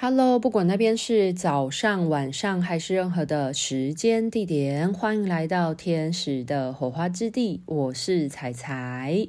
[0.00, 7.62] Hello，不管那边是早上、晚上还是任何的时间地点，欢迎来到天使的火花之地。
[7.66, 9.26] 我是彩彩。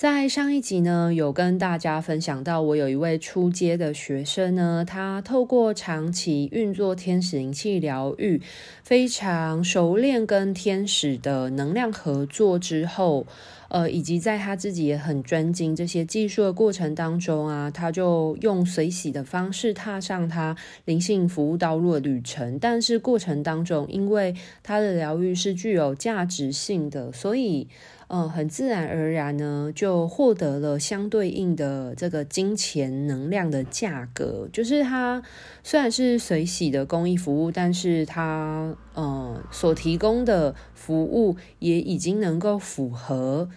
[0.00, 8.40] 在上一集呢，有跟大家分享到，我有一位初阶的学生呢，他透过长期运作天使灵气疗愈，
[8.82, 13.26] 非常熟练跟天使的能量合作之后。
[13.68, 22.58] 呃，以及在他自己也很专精这些技术的过程当中啊，他就用随喜的方式踏上他灵性服务道路的旅程。
[22.58, 27.68] 但是过程当中，因为他的疗愈是具有价值性的，所以。
[28.12, 34.48] 嗯，很自然而然呢，就获得了相对应的这个金钱能量的价格。
[34.52, 35.22] 就是它
[35.62, 43.48] 虽然是随喜的公益服务，但是它嗯所提供的服务也已经能够符合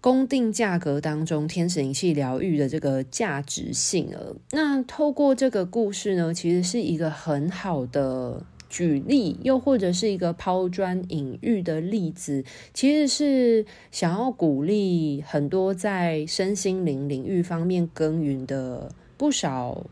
[0.00, 4.36] 公定价格当中天使灵气疗愈的这个价值性了。
[4.52, 8.46] 那透过这个故事呢，其实是一个很好的。
[8.70, 19.86] 举例，又或者是一个抛砖引玉的例子，其实是想要鼓励很多在身心灵领域方面耕耘的不少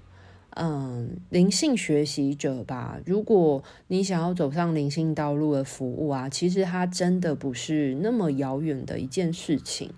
[0.51, 3.01] 嗯灵性学习者吧。
[3.05, 9.91] 如果你想要走上灵性道路的服务啊，其实它真的不是那么遥远的一件事情。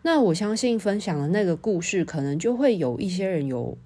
[0.00, 3.76] 那我相信分享的那个故事，可能就会有一些人有。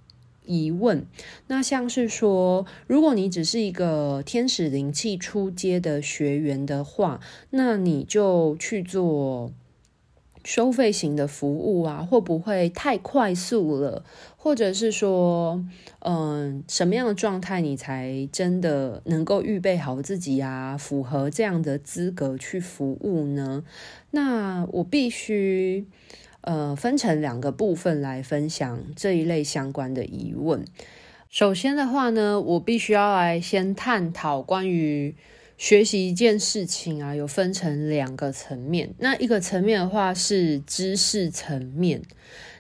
[0.47, 1.05] 疑问，
[1.49, 9.53] 那像是说，如果你只是一个天使灵气出阶的学员的话，那你就去做
[10.45, 14.05] 收费型的服务啊，会不会太快速了？
[14.37, 15.65] 或者是说，
[16.01, 23.65] 嗯，什么样的状态你才真的能够预备好自己啊，符合这样的资格去服务呢？
[24.13, 25.87] 那我必须。
[26.47, 30.65] 呃，分成两个部分来分享这一类相关的疑问。
[31.29, 35.17] 首先的话呢，我必须要来先探讨关于
[35.59, 38.95] 学习一件事情啊，有分成两个层面。
[38.99, 42.03] 那一个层面的话是知识层面，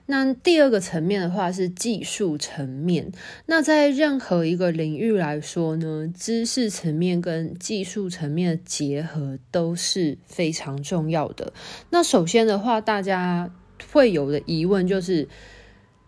[0.07, 3.13] 那第二个层面的话是技术层面。
[3.47, 11.53] 那在任何一个领域来说呢，知识层面跟技术层面的结合都是非常重要的。
[11.91, 13.53] 那首先的话，大家。
[13.93, 15.29] 会有的疑问就是，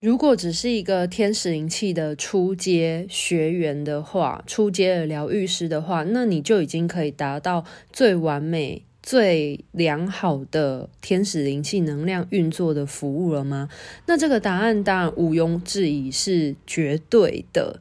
[0.00, 13.68] 如果只是一个天使灵气的初阶学员的话，初阶的疗愈师的话，那你就已经可以达到最完美、最良好的天使灵气能量运作的服务了吗？
[14.06, 17.80] 那这个答案当然毋庸置疑是绝对的，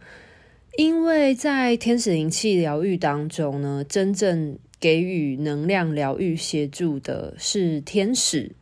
[0.78, 8.54] 因为在天使灵气疗愈当中呢，真正给予能量疗愈协助的是天使。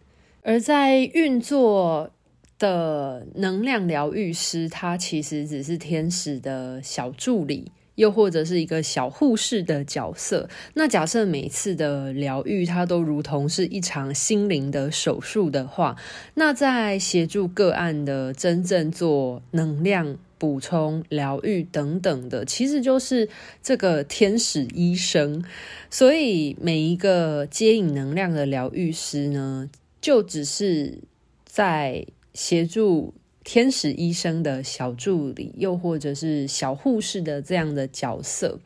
[0.47, 2.11] 而在运作
[2.59, 10.47] 的能量疗愈师，他其实只是天使的小助理，又或者是一个小护士的角色。
[10.75, 15.95] 那假设每次的疗愈，它都如同是一场心灵的手术的话，
[16.35, 23.27] 那在协助个案的真正做能量补充、疗愈等等的，其实就是
[23.63, 25.43] 这个天使医生。
[25.89, 29.69] 所以每一个接引能量的疗愈师呢，
[30.05, 30.99] 就只是
[31.45, 38.59] 在协助天使医生的小助理，又或者是小护士的这样的角色。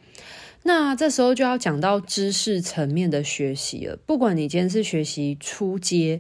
[0.64, 3.98] 那这时候就要讲到知识层面的学习了。
[4.06, 6.20] 不管你今天是学习初阶、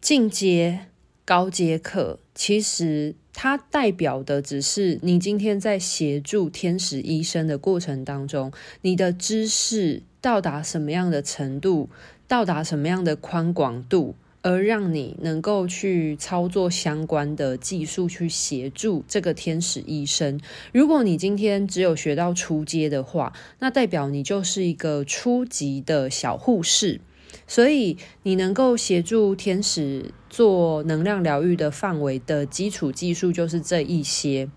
[0.00, 0.86] 进阶、
[1.26, 8.50] 高阶课，其实它代表的只是你今天在协助天使医生的过程当中，
[8.80, 11.90] 你的知识到达什么样的程度，
[12.26, 14.14] 到达什么样的宽广度。
[14.42, 20.40] 而让你能够去操作相关的技术，去协助这个天使医生。
[20.72, 27.00] 如果你今天只有学到初阶的话，那代表你就是一个初级的小护士。
[27.46, 34.48] 所以你能够协助天使做能量疗愈的范围的基础技术就是这一些。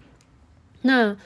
[0.82, 1.18] 那。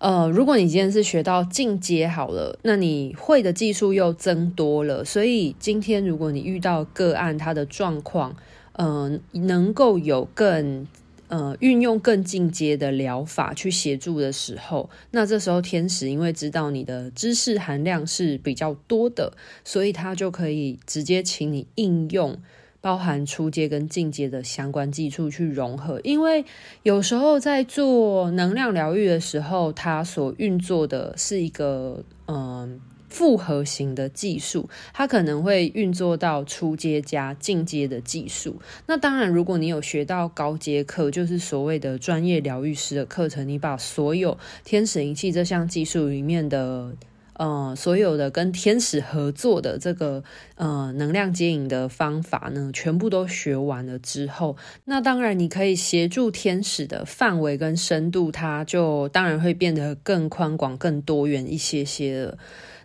[0.00, 5.04] 呃，如果你今天是学到进阶好了，那你会的技术又增多了。
[5.04, 8.34] 所以今天如果你遇到个案，它的状况，
[8.72, 10.86] 嗯、能够有更
[11.28, 22.38] 呃运用更进阶的疗法去协助的时候，那这时候天使因为知道你的知识含量是比较多的，所以他就可以直接请你应用。
[22.80, 26.44] 包含初阶跟进阶的相关技术去融合，因为
[26.82, 38.56] 有时候在做能量疗愈的时候，它所运作的是一个嗯复合型的技术，它可能会运作到初阶加进阶的技术。
[38.86, 46.94] 那当然，如果你有学到高阶课，就是所谓的专业疗愈师的课程，你把所有天使灵气这项技术里面的。
[47.40, 50.22] 呃，所有的跟天使合作的这个
[50.56, 62.36] 呃能量接引的方法呢，全部都学完了之后，那当然你可以协助天使的范围跟深度，它就当然会变得更宽广、更多元一些些了。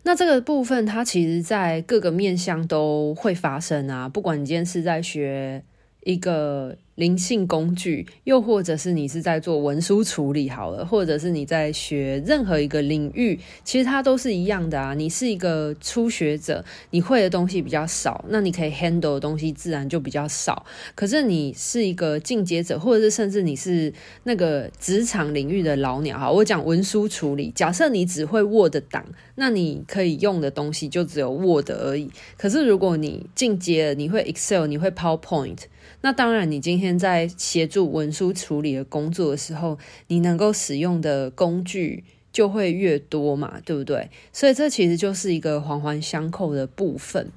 [0.04, 5.66] 那这个部分，它其实在各个面向都会发生啊，不管你今天是在学
[6.06, 6.78] 一个。
[6.96, 14.94] 灵性工具，又或者是你是在做文书处理好了，或者是你在学任何一个领域，其实它都是一样的啊。
[14.94, 20.66] 你是一个初学者，你会的东西比较少，那你可以 handle 的东西自然就比较少。
[20.96, 23.94] 可是你是一个进阶者，或者是甚至你是
[24.24, 29.06] 那个职场领域的老鸟哈，我讲文书处理，假设你只会 Word 档，
[29.36, 32.10] 那你可以用的东西就只有 Word 而已。
[32.38, 35.57] 可是如果你进阶了，你会 Excel，你会 PowerPoint。
[36.02, 39.78] 那当然，你今天在协助文书处理的工作的时候，
[40.08, 44.10] 你能够使用的工具就会越多嘛，对不对？
[44.32, 47.32] 所以这其实就是一个环环相扣的部分。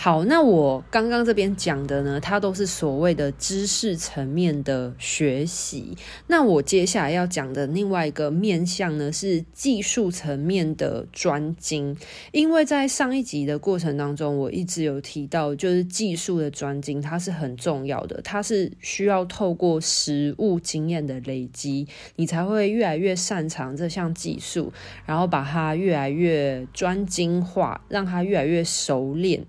[0.00, 5.96] 好，那我刚刚这边讲的呢，它都是所谓的知识层面的学习。
[6.28, 11.96] 那我接下来要讲的另外一个面向呢，是技术层面的专精。
[12.30, 24.72] 因为在上一集的过程当中，我一直有提到，就是技术的专精，它是很重要的，它是需要透过实务经验的累积，你才会越来越擅长这项技术，
[25.04, 29.44] 然后把它越来越专精化，让它越来越熟练。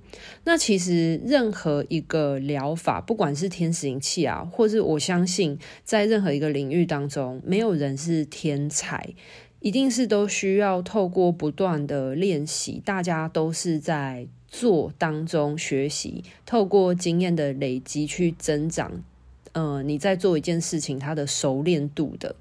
[0.52, 9.14] 那其实任何一个疗法，不管是天使灵气啊，或是我相信在任何一个领域当中，没有人是天才，
[9.60, 19.04] 一定是都需要透过不断的练习，大家都是在做当中学习，透过经验的累积去增长。
[19.52, 22.36] 呃，你在做一件事情，它的熟练度的。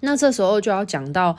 [0.00, 1.36] 那这时候就要讲到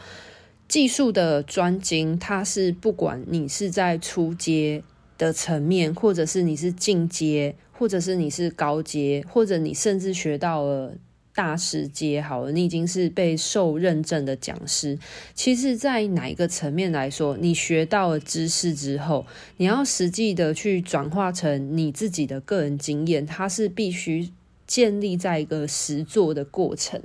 [0.67, 4.83] 技术的专精，它是不管你是在初阶。
[5.17, 10.93] 的层面，或者是你是进阶，或者是你是高阶，或者你甚至学到了
[11.33, 14.97] 大师阶，好了，你已经是被受认证的讲师。
[15.33, 19.25] 其实，在哪一个层面来说，你学到了知识之后，
[19.57, 24.29] 你要实际的去转化成你自己的个人经验，它是必须
[24.65, 27.01] 建立在一个实作的过程。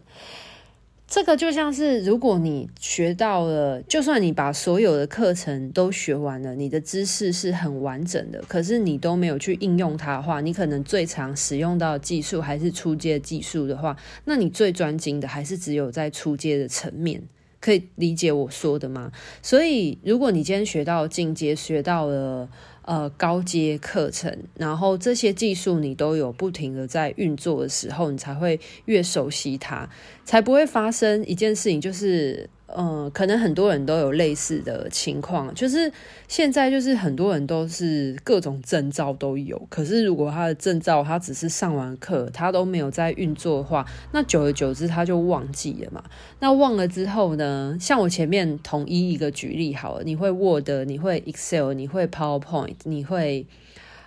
[1.10, 13.96] 这个就像是，如果你学到了，就算你把所有的课程都学完了，你的知识是很完整的，可是你都没有去应用它的话，你可能最常使用到技术还是初阶技术的话，
[14.26, 17.20] 那你最专精的还是只有在初阶的层面，
[17.60, 19.10] 可以理解我说的吗？
[19.42, 22.48] 所以，如果你今天学到进阶，学到了。
[22.90, 29.88] 呃，高阶课程，然后这些技术你都有不停的在运作的时候，你才会越熟悉它，
[30.24, 32.50] 才不会发生一件事情，就是。
[32.76, 35.90] 嗯，可能很多人都有类似的情况，就是
[36.28, 46.04] 现在就是很多人都是各种证照都有，可是如果他的证照他只是上完课，他都没有在运作的话，那久而久之他就忘记了嘛。
[46.38, 53.46] 那忘了之后呢，像我前面统一一个举例好了，你会 Word，你会 Excel，你会 PowerPoint，你会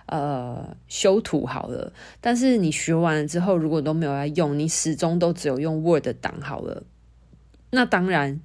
[0.06, 6.82] 呃修图好了，但是你学完了之后，如果都没有来用，你始终都只有用 Word 档好了。
[7.74, 8.40] 那当然，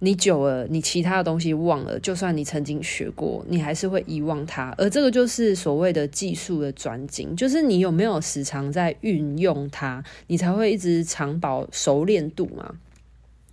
[0.00, 4.74] 你久了，你其他的东西忘了，就算你曾经学过，你还是会遗忘它。
[4.76, 12.74] 而这个就是所谓的技术的转精，就是你有没有时常在运用它，你才会一直长保熟练度嘛。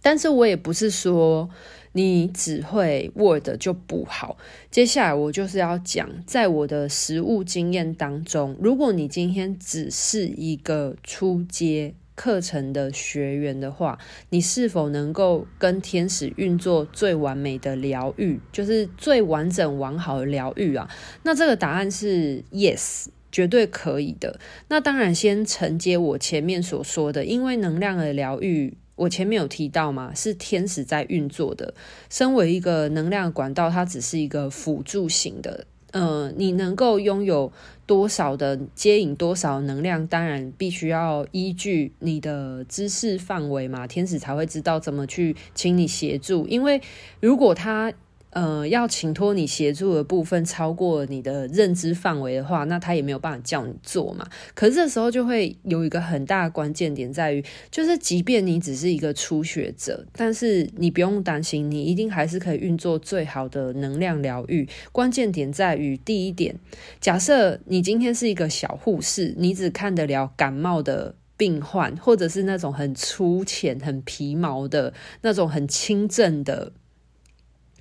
[0.02, 1.50] 但是我也不是说
[1.94, 4.38] 你只会 Word 就不好。
[4.70, 11.94] 接下来我就是要讲，在我的实务经验当中，如果你今天只是一个初阶。
[12.16, 13.98] 课程的学员的话，
[14.30, 20.90] 你是否能够跟天使运作最完美的疗愈，就是最完整完好的疗愈啊？
[21.24, 24.40] 那这个答案是 yes，绝对可以的。
[24.68, 31.74] 那当然，先承接我前面所说的，因为能量的疗愈，我前面有提到嘛，是天使在运作的。
[32.10, 35.66] 身为一个能量管道，它只是一个辅助型的。
[35.94, 37.52] 呃，你能够拥有
[37.86, 46.48] 多少的接引多少能量，当然必须要依据你的知识范围嘛，天使才会知道怎么去请你协助。
[46.48, 46.82] 因为
[47.20, 47.94] 如果他
[48.34, 54.28] 呃，要请托你协助的部分超过你的认知范围的话，那他也没有办法叫你做嘛。
[54.56, 64.68] 可是这时候就会有一个很大的关键点在于，就是即便你只是一个初学者，但是你不用担心，你一定还是可以运作最好的能量疗愈。
[64.92, 66.56] 关键点在于第一点，
[67.00, 76.72] 假设你今天是一个小护士，你只看得了感冒的病患，或者是那种很粗浅、很皮毛的那种很轻症的。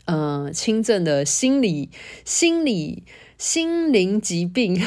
[0.04, 1.88] 呃，轻症的心理、
[2.25, 3.04] 心理、
[3.38, 4.82] 心灵疾病，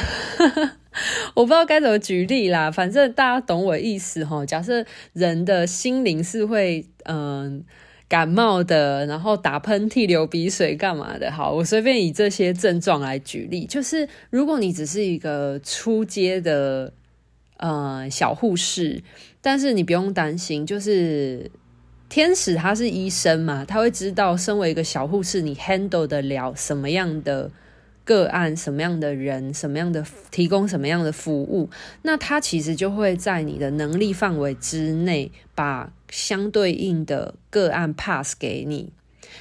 [1.34, 2.70] 我不知道该怎么举例啦。
[2.70, 4.44] 反正大家懂我意思哈。
[4.44, 7.64] 假设人的心灵是会嗯、
[8.08, 11.32] 感冒的，然后打喷嚏、流鼻水干嘛的？
[11.32, 13.64] 好，我随便以这些症状来举例。
[13.64, 16.92] 就是如果你只是一个初阶的
[17.56, 19.02] 呃小护士，
[19.40, 21.50] 但是你不用担心，就是。
[22.08, 27.50] 天使他是医生嘛，他会知道身为一个小护士，你 handle 得了什么样的
[28.04, 31.68] 个案，什么样的人，什么样的提供什么样的服务，
[32.02, 38.92] 那他其实就会在你的能力范围之内，把相对应的个案 pass 给你。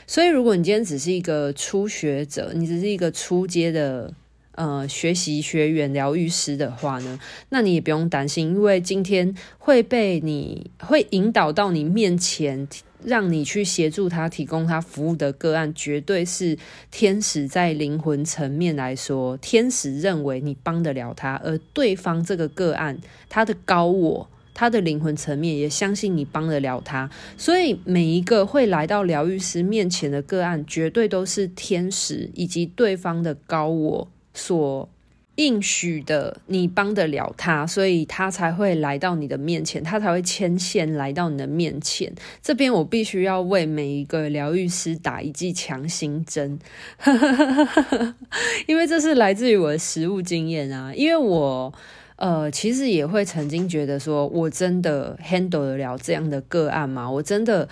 [0.08, 4.14] 所以，如果你今天只是一个初学者，你只是一个初阶的。
[4.56, 7.20] 呃，学习学员疗愈师的话呢，
[7.50, 12.66] 那你也不用担心，因为今天会被你会引导到你面前，
[13.04, 16.58] 让你去协助他提供他服务的个案，绝对是
[16.90, 22.98] 天使在灵魂层面来说，天使认为你帮得了他，而对方这个个案，
[23.28, 34.08] 他的高我，他的灵魂层面也相信你帮得了他，所以每一个会来到疗愈师面前的个案，绝对都是天使以及对方的高我。
[34.36, 34.88] 所
[35.38, 42.13] 应许的，你帮得了他，所以他才会来到你的面前，他才会牵线来到你的面前。
[42.42, 46.58] 这边我必须要为每一个疗愈师打一剂强心针，
[48.68, 50.94] 因为这是来自于我的实务经验啊。
[50.94, 51.74] 因为我
[52.15, 57.10] 呃，其实也会曾经觉得说，我真的 handle 得了这样的个案吗？
[57.10, 57.68] 我真的。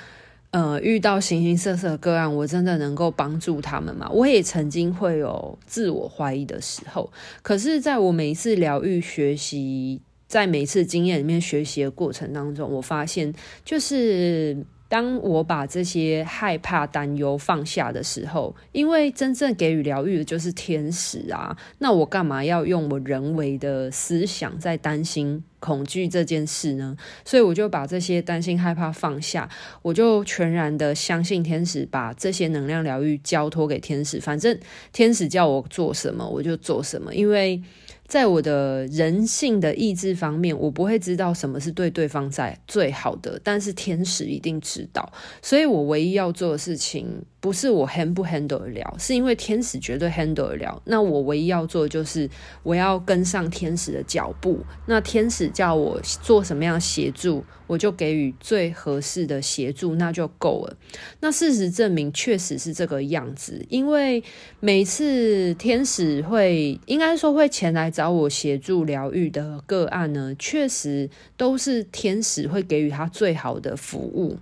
[0.53, 4.07] 呃，遇到形形色色的个案，我真的能够帮助他们吗？
[4.11, 7.11] 我也曾经会有自我怀疑的时候。
[7.41, 13.33] 可是，在我每一次疗愈学习，在每一次经验里面学习的过程当中，我发现，
[13.65, 14.55] 就是。
[14.93, 26.95] 当我把这些害怕、担忧放下的时候，因为真正给予疗愈的就是天使啊，那我干嘛要用我人为的思想在担心、恐惧这件事呢？
[27.25, 29.49] 所以我就把这些担心、害怕放下，
[29.81, 34.55] 我就全然的相信天使，把这些能量疗愈交托给天使，反正
[34.91, 37.59] 天使叫我做什么，我就做什么，因为。
[38.07, 47.23] 在我的人性的意志方面，我不会知道什么是对对方在最好的，但是天使一定知道，所以我唯一要做的事情。
[47.43, 50.81] 不是我 handle 不 handle 得了，是因为天使绝对 handle 得了。
[50.85, 52.29] 那我唯一要做的就是
[52.63, 54.61] 我要跟上天使的脚步。
[54.85, 60.77] 那天使叫我做什么样的协助，我就给予最合适的协助，那就够了。
[61.19, 64.23] 那事实证明确实是这个样子，因为
[64.61, 74.37] 每次天使会，应该说会前来找我协助疗愈的个案呢，确实都是天使会给予他最好的服务。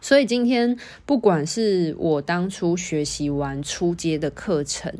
[0.00, 4.92] 所以今天，不管是我当初学习完初阶的课程，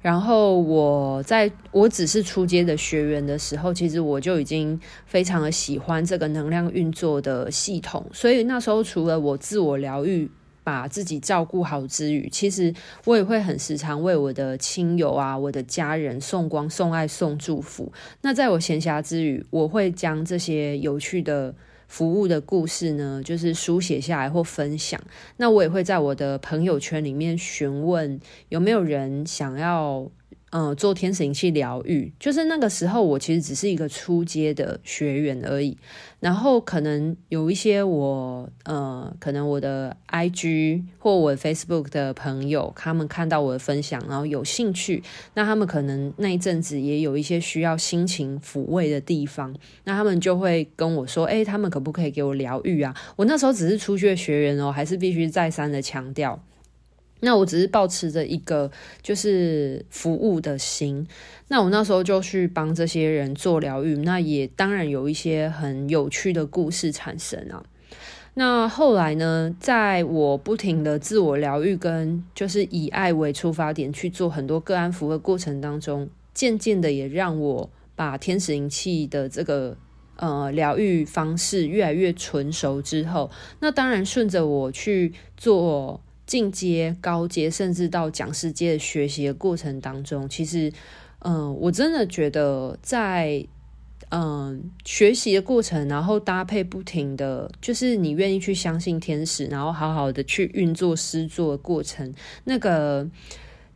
[0.00, 8.04] 然后我在我只是初阶的学员的时候，其实我就已经非常的喜欢这个能量运作的系统。
[8.12, 10.30] 所以那时候，除了我自我疗愈、
[10.64, 12.72] 把自己照顾好之余，其实
[13.04, 17.92] 我也会很时常为我的亲友啊、我的家人送光、送爱、送祝福。
[18.22, 21.54] 那在我闲暇之余，我会将这些有趣的。
[21.90, 25.00] 服务的故事呢，就是书写下来或分享。
[25.38, 30.08] 那我也会在我的朋友圈里面询问有没有人想要。
[30.52, 35.78] 嗯，做天使灵气疗愈，就是那个时候，我其实只是一个初阶的学员而已。
[36.18, 45.02] 然后可能有一些我，呃，可能我的 IG 或我 Facebook 的朋友，他们看到我的分享，然后有兴趣，
[45.34, 49.54] 那他们可能那一阵子也有一些需要心情抚慰的地方，
[49.84, 52.92] 那他们就会跟我说，诶，他们可不可以给我疗愈啊？
[53.14, 56.42] 我那时候只是初阶学员哦，还是必须再三的强调。
[57.22, 58.70] 那我只是抱持着一个
[59.02, 61.06] 就是服务的心，
[61.48, 67.62] 那我那时候就去帮这些人做疗愈，那也当然有一些很有趣的故事产生啊。
[68.34, 79.76] 那后来呢，在我不停的自我疗愈跟就是以爱为出发点去做很多个案服务的过程当中，渐渐的也让我把天使灵气的这个
[80.16, 86.00] 呃疗愈方式越来越纯熟之后，那当然顺着我去做。
[86.30, 90.72] 进阶、高阶，甚至到讲师阶的学习的过程当中，其实，
[91.18, 93.44] 嗯、我真的觉得在。
[94.12, 103.08] 嗯，学习的过程，然后搭配不停的，就是你愿意去相信天使，然后好好的去运作施作的过程，那个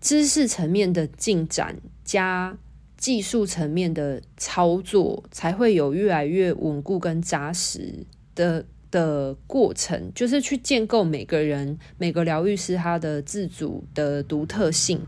[0.00, 2.58] 知识层面的进展加
[2.96, 15.00] 技术层面的操作，才会有越来越稳固跟扎实的的过程，就是去建构每个人每个疗愈师他的自主的独特性。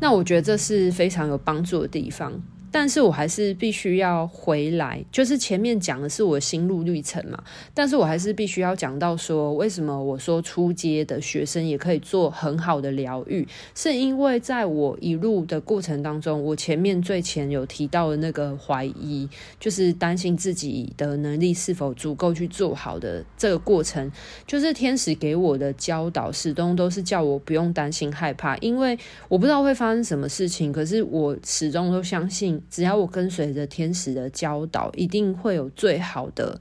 [0.00, 2.42] 那我觉得这是非常有帮助的地方。
[2.72, 7.42] 但是我还是必须要回来，就是前面讲的是我心路历程嘛，
[7.74, 24.10] 但是我还是必须要讲到说，为什么我说初阶的学生也可以做很好的疗愈，是因为在我一路的过程当中，我前面最前有提到的那个怀疑，就是担心自己的能力是否足够去做好的这个过程，
[24.46, 28.98] 就是天使给我的教导，始终都是叫我不用担心害怕，因为
[29.28, 32.59] 我不知道会发生什么事情，可是我始终都相信。
[32.68, 36.60] 只要我跟随着天使的教导，一定会有最好的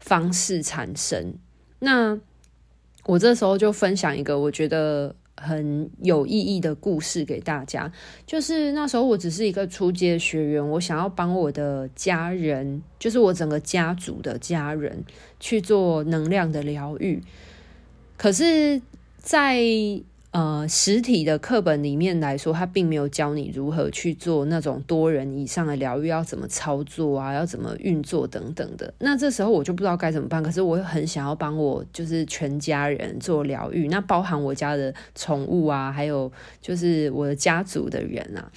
[0.00, 1.34] 方式产生。
[1.78, 2.18] 那
[3.04, 7.92] 我这时候就分享一个我觉得很有意义的故事给大家，
[8.26, 15.04] 就是那时候我只是一个初阶学员，我想要帮我的家人，就是我整个家族的家人
[15.38, 17.22] 去做能量的疗愈，
[18.16, 18.80] 可是，
[19.18, 19.62] 在
[20.36, 28.92] 呃，实体的课本里面来说，它并没有教你如何去做那种多人以上的疗愈，要怎么操作啊，要怎么运作等等的。
[28.98, 30.42] 那这时候我就不知道该怎么办。
[30.42, 38.52] 可是我很想要帮我就是全家人做疗愈，那包含我家的宠物啊，还有就是我的家族的人啊。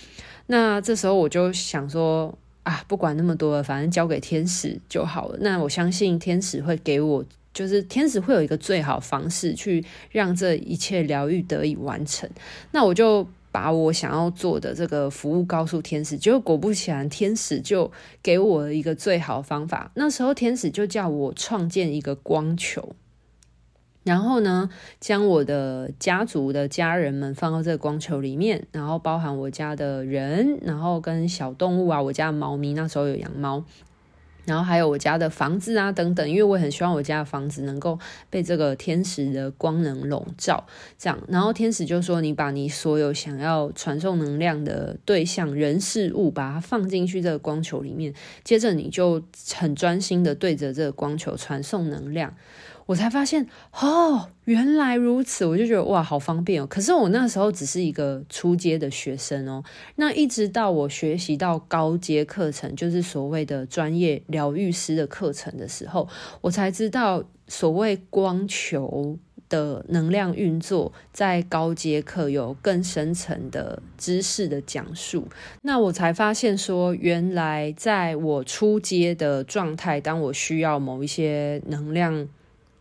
[0.48, 5.38] 那这时候我就想说啊，不管那么多了，反正交给天使就好了。
[5.40, 7.24] 那我相信天使会给我。
[7.54, 12.30] 就是天使会有一个最好方式去让这一切疗愈得以完成。
[12.72, 17.92] 那我就把我想要做的这个服务告诉天使，结果果不其然，天使就
[18.22, 19.92] 给我一个最好方法。
[19.96, 22.94] 那时候天使就叫我创建一个光球，
[24.04, 33.66] 然后呢，将我的家族的家人们放到这个光球里面，然后包含我家的人，然后跟小动物啊，我家的猫咪，那时候有养猫。
[34.50, 38.00] 然后还有我家的房子啊，等等，因为我很希望我家的房子能够
[38.32, 40.66] 被这个天使的光能笼罩，
[40.98, 41.20] 这样。
[41.28, 48.12] 然后天使就说：“你把你所有想要传送能量的对象、人、事物，把它放进去这个光球里面，
[48.44, 49.22] 接着你就
[49.56, 52.34] 很专心的对着这个光球传送能量。”
[52.90, 53.46] 我才发现
[53.80, 56.66] 哦，原来如此，我就觉得哇，好方便哦。
[56.66, 59.64] 可是我那时候只是一个初阶的学生哦，
[59.98, 66.10] 那一直到我学习到高阶课程，就是所谓的专业疗愈师的课程的时候，
[66.42, 75.28] 我才知道所谓光球的能量运作，在高阶课有更深层的知识的讲述。
[75.62, 82.28] 那我才发现说，原来在我初阶的状态，当我需要某一些能量。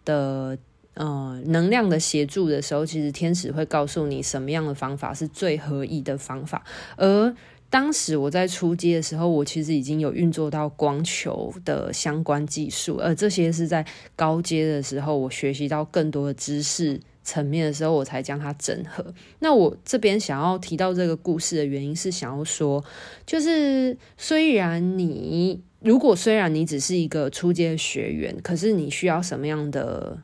[0.09, 0.57] 的
[0.94, 6.64] 呃能量的协助的时候，其实天使会告诉你什么样的方法是最合意的方法。
[6.97, 7.35] 而
[7.68, 13.85] 当时我在初阶的时候，我其实已经有运作到光球的相关技术，而这些是在
[14.16, 19.05] 高阶的时候，我学习到更多的知识层面的时候，我才将它整合。
[19.40, 22.83] 那我这边想要提到这个故事的原因是想要说，
[23.27, 25.61] 就是虽然你。
[25.81, 30.19] 如果虽然你只是一个初阶学员，可是你需要什么样的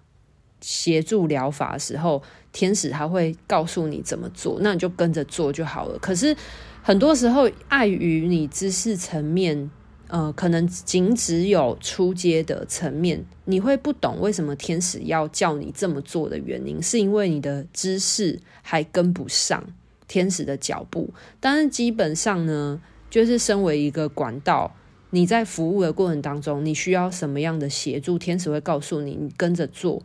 [0.61, 2.21] 协助疗法的时候，
[2.53, 5.97] 天使他会告诉你怎么做，那你就跟着做就好了。
[6.01, 6.37] 可是
[6.83, 9.71] 很多时候，碍于你知识层面，
[10.09, 19.65] 呃，可能仅只有初阶的层面，你会不懂为什么天使要叫你这么做的原因，是因为你的知识还跟不上
[20.09, 21.15] 天使的脚步。
[21.39, 24.75] 但是基本上呢，就是身为一个管道。
[25.15, 28.19] 你在服务的过程当中，你需要什么样的协助？
[28.19, 30.03] 天使会告诉你，你跟着做，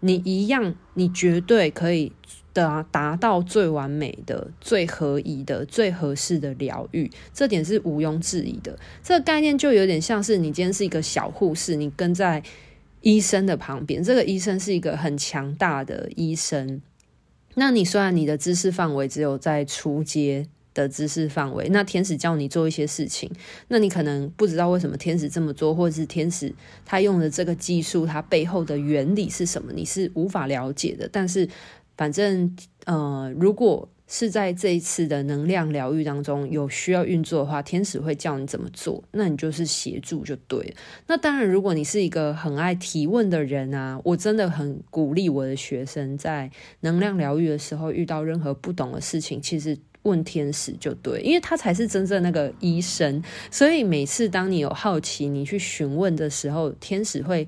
[0.00, 2.12] 你一样，你绝对可以
[2.52, 8.78] 达达到最完美的、最合宜的、最合适的疗愈，这点是毋庸置疑的。
[9.02, 12.42] 这个概念就有点像是你今天是一个小护士，你跟在
[13.00, 16.82] 医生的旁边，这个医生是一个很强大的医生。
[17.54, 20.46] 那你虽然你的知识范围只有在初阶。
[20.74, 23.30] 的知识范围，那天使叫你做一些事情，
[23.68, 26.52] 那你可能不知道为什么天使这么做，或者是天使
[26.84, 31.08] 他用的这个技术，它背后的原理是什么，你是无法了解的。
[31.10, 31.48] 但是，
[31.96, 40.74] 反正呃，如果是在这一次的能量疗愈当中有需要运作的话，天使会叫你怎么做，那你就是协助就对了。
[41.06, 53.22] 那当然，如果你是一个很爱提问的人啊，我真的很鼓励我的学生在能量疗愈的时候遇到任何不懂的事情，其实问天使就对，因为他才是真正那个医生。
[53.50, 57.46] 所以每次当你有好奇，你去询问的时候，天使会。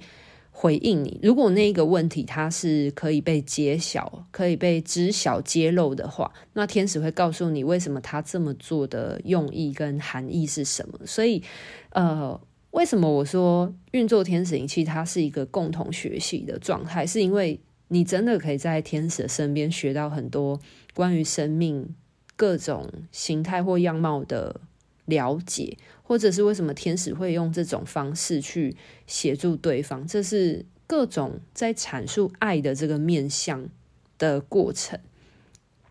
[0.56, 11.00] 回应你，如果那一个问题它是可以被揭晓、可以被知晓、揭露的话，那天使会告诉你为什么他这么做的用意跟含义是什么。
[11.04, 11.42] 所以，
[11.90, 12.40] 呃，
[12.70, 17.04] 为什么我说运作天使灵气它是一个共同学习的状态？
[17.04, 20.58] 是因为你真的可以在天使的身边学到很多
[20.94, 21.84] 关于生命
[22.36, 24.60] 各种形态或样貌的
[25.04, 25.76] 了解。
[26.06, 30.06] 或者是为什么天使会用这种方式去协助对方？
[30.06, 33.66] 这是各种在阐述爱的这个面向
[34.18, 35.00] 的过程。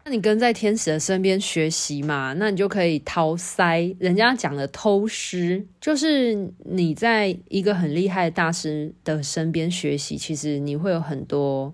[0.06, 3.58] 那你跟在天使的身边学习嘛，那你就可以偷师。
[3.98, 11.74] 人家讲的偷师，就是你在一个很厉害的大师的身边学习，其实你会有很多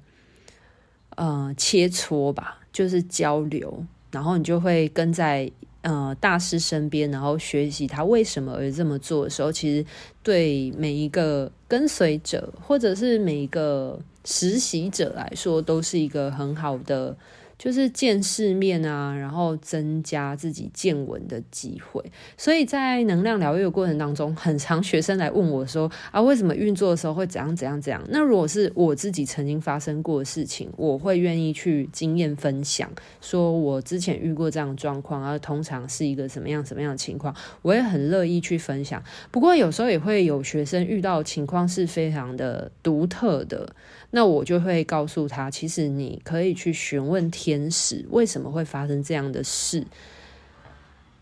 [1.18, 5.52] 呃切磋吧，就是交流，然后你就会跟在。
[5.82, 9.86] 呃，大师身边，然后学习他为什么而这么做的时候，其实
[10.22, 17.16] 对每一个跟随者或者是每一个实习者来说，都是一个很好的。
[17.60, 22.02] 就是见世面啊，然后增加自己见闻的机会。
[22.38, 39.04] 所以在能量疗愈的过程当中，很常学生来问我说：“啊，为什么运作的时候会怎样怎样怎样？”那如果是我自己曾经发生过的事情，我会愿意去经验分享，说我之前遇过这样的状况，而通常是一个什么样什么样的情况，我也很乐意去分享。
[39.32, 43.76] 不过有时候也会有学生遇到情况是非常的独特的。
[44.12, 49.86] 那我就会告诉他，其实你可以去询问天使为什么会发生这样的事，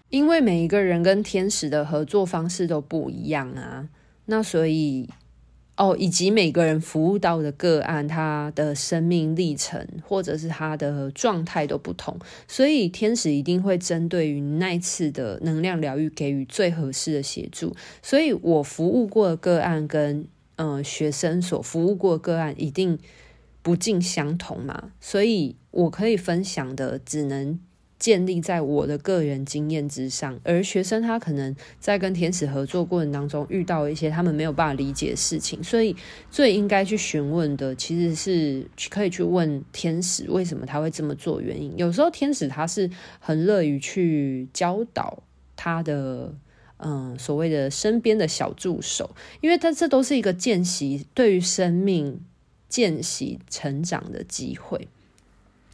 [0.09, 3.89] 因为每一个人跟天使的合作方式都不一样啊。
[4.27, 5.09] 那所以
[5.75, 17.75] 哦，以及每个人服务到的个案，他的生命历程或者是他的状态都不同，所以天使一定会针对于那次的能量疗愈给予最合适的协助。
[18.01, 20.25] 所以我服务过的个案跟。
[20.57, 22.97] 嗯，学生所服务过个案一定
[23.61, 27.59] 不尽相同嘛，所以我可以分享的只能
[27.99, 35.95] 建立在我的个人经验之上，而学生他可能在跟天使合作过程当中遇到一些他们没有办法理解的事情，所以
[36.31, 42.89] 最应该去询问的其实是可以去问天使为什么他会这么做，原因有时候天使他是
[43.19, 45.21] 很乐于去教导
[45.55, 46.33] 他的。
[46.79, 49.09] 嗯，所谓的身边的小助手，
[49.41, 52.21] 因为他这都是一个见习，对于生命
[52.69, 54.87] 见习成长的机会。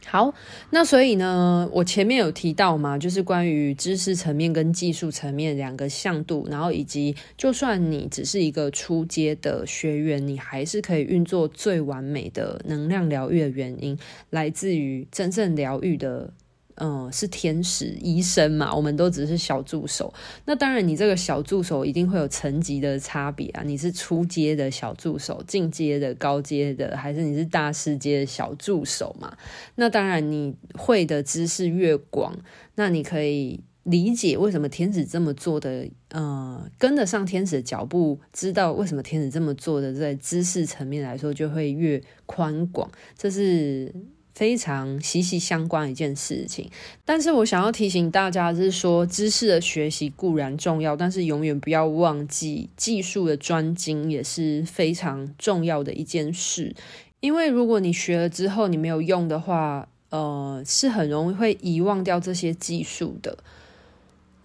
[0.06, 0.34] 好，
[0.70, 13.98] 那所以呢，我前面有提到嘛，就是关于知识层面跟技术层面两个向度，然后以及就算你只是一个初阶的学员，你还是可以运作最完美的能量疗愈的原因，
[14.30, 16.32] 来自于真正疗愈的。
[16.76, 18.74] 嗯，是天使医生嘛？
[18.74, 20.12] 我们都只是小助手。
[20.44, 23.62] 那当然，你这个小助手一定会有层级的差别啊。
[23.64, 29.36] 你是初阶的小助手，进阶的、高阶的，还是你是大师阶的小助手嘛？
[29.76, 32.36] 那当然，你会的知识越广，
[32.74, 35.88] 那你可以理解为什么天使这么做的。
[36.10, 42.90] 嗯，跟得上天使的脚步，知道为什么天使这么做的，在知识层面来说就会越宽广。
[43.16, 43.94] 这是。
[44.34, 46.68] 非常息息相关一件事情，
[47.04, 56.74] 但是我想要提醒大家，是说知识的学习固然重要，但是永远不要忘记技术的专精也是非常重要的一件事。
[57.20, 63.38] 因为如果你学了之后你没有用的话，呃，是很容易会遗忘掉这些技术的。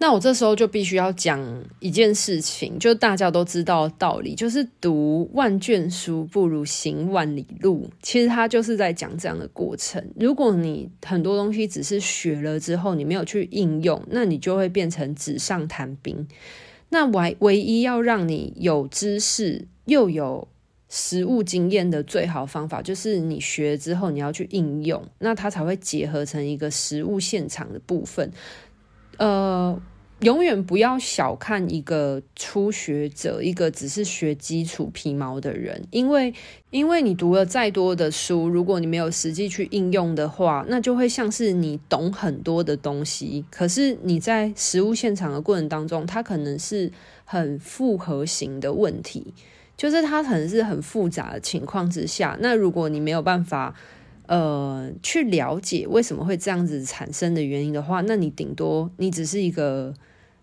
[0.02, 1.38] 那我这时候就必须要讲
[1.78, 7.86] 一件事情，就大家都知道的道理，就是读万卷书不如行万里路。
[8.00, 10.02] 其实他就是在讲这样的过程。
[10.18, 16.26] 如果你很多东西只是学了之后，你没有去应用，那你就会变成纸上谈兵。
[16.88, 20.48] 那唯唯一要让你有知识又有
[20.88, 28.32] 实务经验的最好方法，就是你学之后你要去应用，那它才会结合成一个实务现场的部分。
[29.18, 29.78] 呃。
[30.20, 36.34] 永远不要小看一个初学者，一个只是学基础皮毛的人，因为
[36.70, 46.92] 因为你读了再多的书，如果你没有实际去应用的话，那就会像是你懂很多的东西，可是你在实务现场的过程当中，它可能是
[47.24, 49.32] 很复合型的问题，
[49.76, 53.74] 就是它可能是很复杂的情况之下，那如果你没有办法。
[54.26, 59.92] 呃去了解为什么会这样子产生的原因的话，那你顶多你只是一个，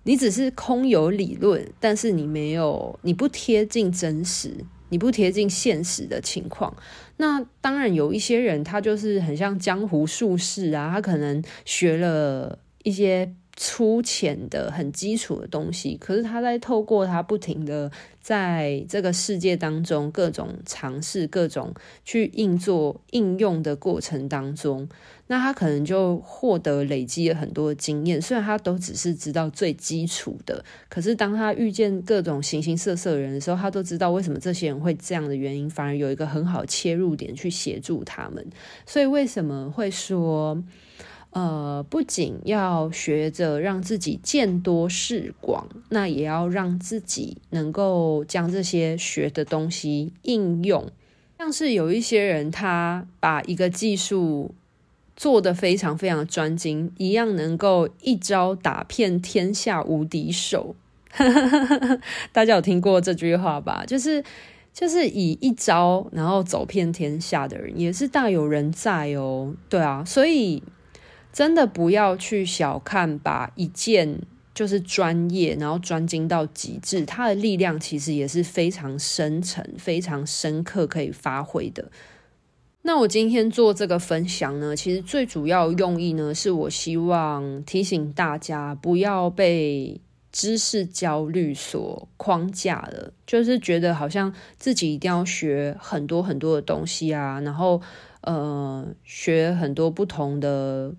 [0.07, 4.51] 你只是空有理论，但是你没有，你不贴近真实，
[4.87, 6.73] 你不贴近现实的情况。
[7.17, 13.33] 那当然有一些人，他就是很像江湖术士啊，他可能学了一些。
[13.59, 17.91] 粗浅的、很基础的东西，可是他在透过他不停的
[18.21, 21.73] 在这个世界当中各种尝试、各种
[22.05, 24.87] 去应做应用的过程当中，
[25.27, 28.21] 那他可能就获得累积了很多经验。
[28.21, 38.45] 虽然他都只是知道最基础的，可是当他遇见各种形形色色的人的时候，他都知道为什么这些人会这样的原因，反而有一个很好切入点去协助他们。
[38.85, 40.63] 所以为什么会说？
[41.31, 50.89] 呃，不仅要学着让自己见多识广，那也要让自己能够将这些学的东西应用。
[51.37, 54.55] 像是有一些人，他把一个技术
[55.17, 60.73] 做得非常非常专精，一样能够一招打遍天下无敌手。
[62.31, 63.83] 大家有听过这句话吧？
[63.85, 64.23] 就是
[64.71, 69.53] 就是以一招然后走遍天下的人，也是大有人在哦。
[69.67, 70.63] 对啊，所以。
[71.33, 74.21] 真的不要去小看，把一件
[74.55, 81.91] 就是专业，然后专精到极致，它的力量其实也是非常深沉、非常深刻，可以发挥的。
[82.81, 89.99] 那我今天做这个分享呢，其实最主要用意呢，是我希望提醒大家不要被
[90.31, 97.81] 知识焦虑所框架了，就是觉得好像自己一定要学很多很多的东西啊，然后
[98.21, 100.93] 呃，学很多不同的。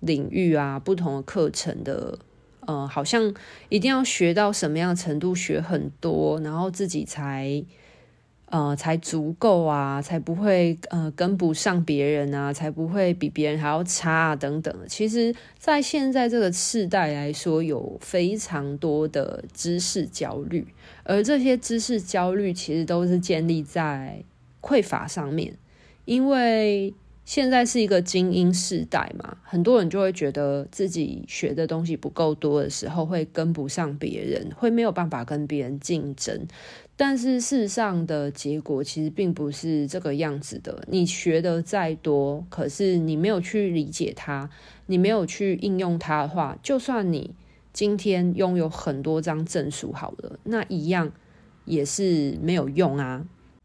[0.00, 2.18] 领域啊，不同的课程的，
[2.66, 3.34] 嗯，好像
[3.68, 7.62] 一定要学到什么样的程度，学很多，然后自己才，
[8.50, 14.74] 呃，才足够啊，才不会呃跟不上别人啊，才不会比别人还要差啊，等等。
[14.88, 20.66] 其实，在现在这个世代来说，有非常多的知识焦虑，
[21.04, 24.24] 而这些知识焦虑其实都是建立在
[24.60, 25.56] 匮乏上面，
[26.04, 26.92] 因为。
[27.22, 36.48] 现在是一个精英世代嘛，很多人就会觉得自己学的东西不够多的时候，会跟不上别人，会没有办法跟别人竞争。
[37.02, 40.84] 但是事实上的结果其实并不是这个样子的。
[40.86, 44.50] 你学的再多，可是你没有去理解它，
[44.84, 47.34] 你没有去应用它的话，就算你
[47.72, 51.10] 今天拥有很多张证书好了，那一样
[51.64, 53.24] 也是没有用啊。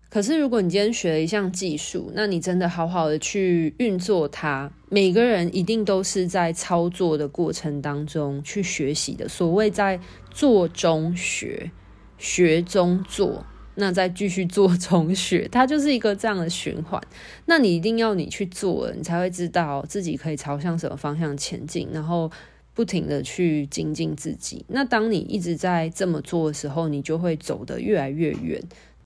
[0.10, 4.71] 可是，如果你今天学了一项技术，那你真的好好的去运作它。
[4.88, 9.28] 每个人一定都是在操作的过程当中去学习的。
[9.28, 10.00] 所谓在
[10.32, 11.69] 做中学，
[12.17, 17.01] 学中做，那再继续做中学，它就是一个这样的循环。
[17.45, 22.32] 那你一定要你去做了，你才会知道自己可以朝向什么方向前进，然后
[22.73, 24.65] 不停的去精进自己。
[24.69, 28.62] 那当你一直在这么做的时候，你就会走得越来越远。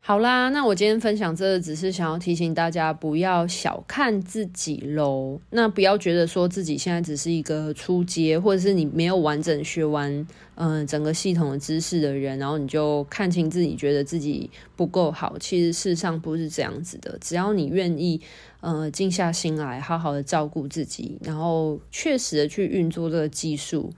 [0.09, 5.39] 好啦，那我今天分享这个只是想要提醒大家，不要小看自己喽。
[5.51, 15.37] 那不要觉得说自己现在只是一个初阶，或者是你没有完整学完嗯、整个系统的知识的人，然后你就看清自己，觉得自己不够好。
[15.37, 17.15] 其实事实上不是这样子的。
[17.21, 18.19] 只要你愿意
[18.61, 23.91] 呃静下心来，好好的照顾自己，然后确实的去运作这个技术，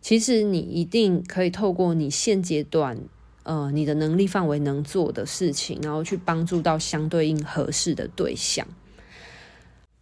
[0.00, 2.98] 其实你一定可以透过你现阶段。
[3.44, 8.66] 呃，你的能力范围能做的事情，然后去帮助到相对应合适的对象。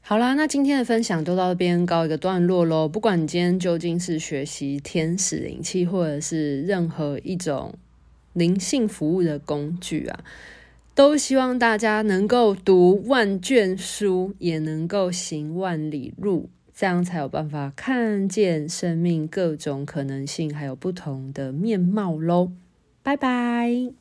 [0.03, 2.88] 好啦，那今天的分享就到这边告一个段落喽。
[2.88, 7.74] 不管你今天究竟是学习天使灵气，或者是任何一种
[8.33, 10.24] 灵性服务的工具啊，
[10.96, 22.50] 都希望大家能够读万卷书，也能够行万里路，这样才有办法看见生命各种可能性，还有不同的面貌喽。
[23.02, 23.92] 拜拜。